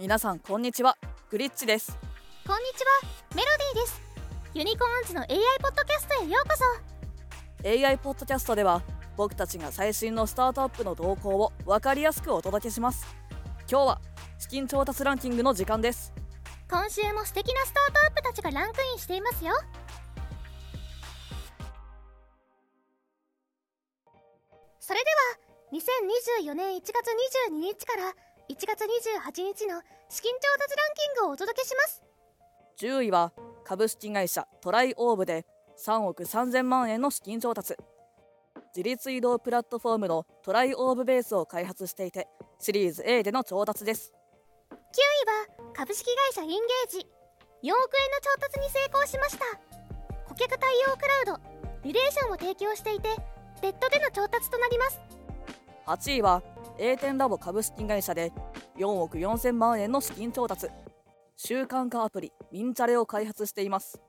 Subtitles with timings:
[0.00, 0.96] 皆さんこんにちは。
[1.30, 1.98] グリッチです。
[2.46, 3.36] こんにちは。
[3.36, 4.02] メロディーです。
[4.54, 5.28] ユニコーンズの AI
[5.60, 6.56] ポッドキャストへようこ
[7.62, 7.68] そ。
[7.86, 8.80] AI ポッドキャストでは
[9.18, 13.14] 僕たちが最新のスタートアップの動向を分かりやすくお届けします。
[13.70, 14.00] 今日は
[14.38, 16.14] 資金調達ランキングの時間です。
[16.70, 19.52] 今週も素敵なスタートアップたちがランクインしていますよ。
[24.80, 26.90] それでは2024年1月
[27.50, 28.14] 22日から
[28.50, 32.02] 1月28日の資金調達ランキングをお届けします。
[32.80, 33.32] 10位は
[33.64, 35.46] 株式会社トライオーブで
[35.86, 37.76] 3億3000万円の資金調達。
[38.74, 42.26] 自立移動プラットフォームのトライオーブベースを開発していて
[42.58, 44.12] シリーズ A での調達です。
[44.72, 44.78] 9位
[45.62, 46.98] は株式会社インゲージ。
[46.98, 47.06] 4億
[47.62, 49.44] 円の調達に成功しました。
[50.26, 51.40] 顧客対応クラウド。
[51.84, 53.10] リレーションを提供していて
[53.62, 54.98] 別途での調達となります。
[55.86, 56.42] 8位は
[56.82, 58.32] A 点ラボ株式会社で
[58.78, 60.68] 4億4000万円の資金調達。
[61.36, 64.00] 習慣化アプリミンチャレを開発しています。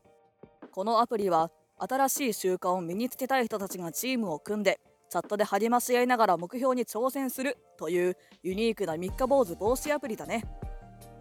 [0.72, 10.46] このアプリは新しい習慣を身につけたい人たちがチームを組んでチャットで励まし合いながら目標に挑戦するというユニークな三日坊主防止アプリだね。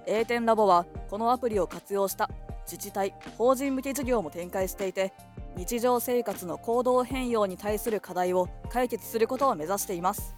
[0.06, 2.30] A 点ラボはこのアプリを活用した
[2.64, 5.12] 自治体法人向け事業も展開していて
[5.56, 10.36] 日常生活の行動変容に対する課題を解決することを目指しています。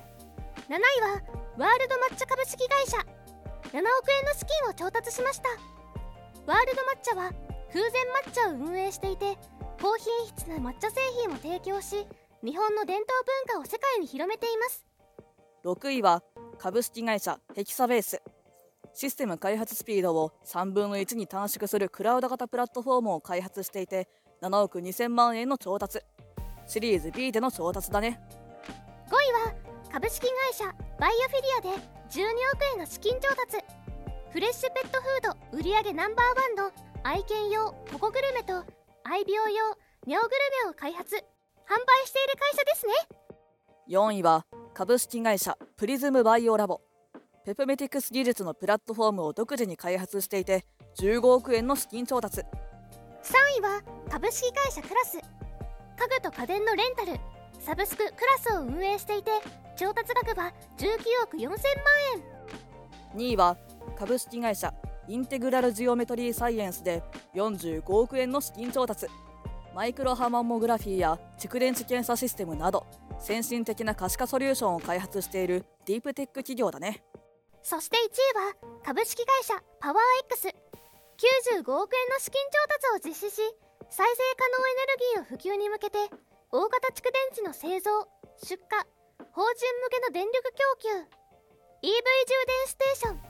[0.73, 1.21] 7位は
[1.59, 2.97] ワールド抹茶株式会社。
[2.97, 5.51] 7億円の資金を調達しました。
[6.47, 7.31] ワールド抹茶は
[7.71, 9.37] 風前抹茶を運営していて
[9.83, 12.07] 高品質な抹茶製品を提供し
[12.43, 13.07] 日本の伝統
[13.47, 14.87] 文化を世界に広めています。
[15.67, 16.23] 6位は
[16.59, 18.23] 株式会社ヘキサベース。
[18.95, 24.09] システム開発スピードを3分の1に短縮するクラウド型プラットフォームを開発していて
[24.41, 26.01] 7億2000万円の調達。
[26.67, 28.23] シリーズ B での調達だね。
[30.03, 30.65] 株式会社
[30.99, 33.65] バイオフィリアで12億円の資金調達。
[34.33, 36.73] フレッシュペットフード売上ナンバーワンの
[37.05, 38.65] 愛犬用ココグルメと
[39.05, 39.77] 愛病用
[40.09, 40.31] ニャオグル
[40.65, 41.15] メを開発。
[41.15, 41.23] 販売
[42.07, 42.93] している会社ですね。
[43.91, 46.81] 4位は株式会社プリズムバイオラボ。
[47.45, 50.65] ペプメティクス技術のプラットフォームを独自に開発していて
[50.99, 52.41] 15億円の資金調達。
[52.41, 52.45] 3
[53.59, 55.19] 位は株式会社クラス。
[55.19, 55.23] 家
[56.09, 57.21] 具と家電のレンタル
[57.65, 59.31] サブスククラスを運営していて
[59.77, 61.57] 調達額は19億4000万
[63.15, 63.19] 円。
[63.19, 63.57] 2位は
[63.97, 64.75] 株式会社
[65.07, 67.03] インテグラルジオメトリーサイエンスで
[67.35, 69.07] 45億円の資金調達。
[69.75, 72.85] マイクロハマンモグラフィーや蓄電池検査システムなど
[73.19, 77.05] 先進的な可視化ソリューションを開発しているディープテック企業だね。
[77.63, 78.05] そして1位
[78.49, 79.99] は株式会社パワー
[80.35, 83.41] X95 億円の資金調達を実施し
[83.89, 87.89] 再生可能エネルギーを普及に向けて大型蓄電池の製造
[88.45, 88.85] 出荷
[89.33, 90.89] 法人向けの電力供給
[91.81, 93.21] EV 充電ステーション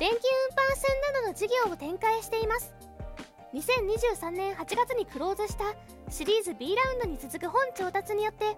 [0.00, 2.74] 電気運搬船などの事業を展開しています。
[3.54, 5.62] 2023年8月にクローズした
[6.10, 8.56] シリーズ B ラウンドに続く本調達によって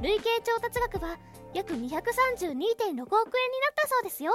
[0.00, 1.18] 累計調達額は
[1.52, 3.02] 約232.6億円になっ
[3.74, 4.30] たそうですよ。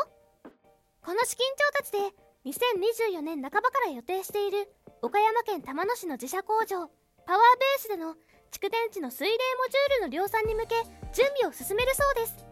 [1.06, 2.00] この資金調達で
[2.44, 4.68] 2024年半ばから予定している
[5.02, 6.90] 岡山県玉野市の自社工場
[7.25, 8.16] パワーベースでの
[8.52, 10.76] 蓄電池の水冷モジュールの量産に向け
[11.14, 12.46] 準備を進めるそうです。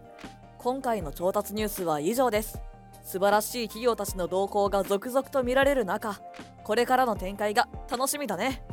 [0.58, 2.60] 今回の調達ニュースは以上です。
[3.04, 6.22] 素晴らしい企業たちの動向が続々と見られる中
[6.64, 8.64] これからの展開が楽しみだね。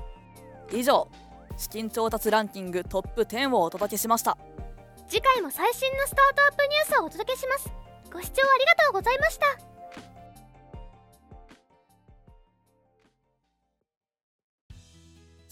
[0.73, 1.09] 以上
[1.57, 4.39] 資金調達ランキングトップ10をお届けしました。
[5.09, 7.87] 次回も最新のスタートアップニュースをお届けします。
[8.13, 9.76] ご視聴ありがとうございました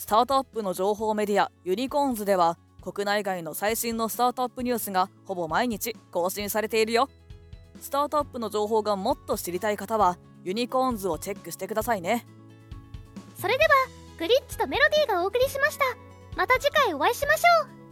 [0.05, 7.09] スタートアップの情報メディアユニコーンズでは国内外の最新のスタートアップニュースがほぼ毎日更新されているよ。
[7.81, 12.27] スタートアップの情報がもっと知りたい方はユニコーンズをチェックしてくださいね。
[13.35, 13.71] それでは
[14.19, 15.85] グリッチとメロディーがお送りしました。
[16.37, 17.84] また次回お会いしましょう。